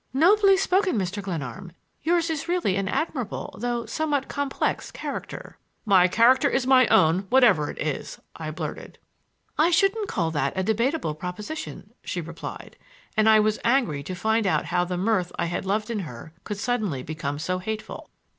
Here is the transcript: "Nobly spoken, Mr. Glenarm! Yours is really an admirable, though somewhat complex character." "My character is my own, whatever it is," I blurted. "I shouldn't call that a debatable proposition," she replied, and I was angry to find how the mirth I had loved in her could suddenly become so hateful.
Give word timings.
"Nobly 0.15 0.57
spoken, 0.57 0.97
Mr. 0.97 1.21
Glenarm! 1.21 1.73
Yours 2.01 2.31
is 2.31 2.47
really 2.47 2.75
an 2.75 2.87
admirable, 2.87 3.55
though 3.59 3.85
somewhat 3.85 4.27
complex 4.27 4.89
character." 4.89 5.59
"My 5.85 6.07
character 6.07 6.49
is 6.49 6.65
my 6.65 6.87
own, 6.87 7.27
whatever 7.29 7.69
it 7.69 7.79
is," 7.79 8.19
I 8.35 8.49
blurted. 8.49 8.97
"I 9.59 9.69
shouldn't 9.69 10.07
call 10.07 10.31
that 10.31 10.53
a 10.55 10.63
debatable 10.63 11.13
proposition," 11.13 11.93
she 12.03 12.19
replied, 12.19 12.77
and 13.15 13.29
I 13.29 13.39
was 13.41 13.59
angry 13.63 14.01
to 14.01 14.15
find 14.15 14.47
how 14.47 14.83
the 14.85 14.97
mirth 14.97 15.31
I 15.37 15.45
had 15.45 15.67
loved 15.67 15.91
in 15.91 15.99
her 15.99 16.33
could 16.45 16.57
suddenly 16.57 17.03
become 17.03 17.37
so 17.37 17.59
hateful. 17.59 18.09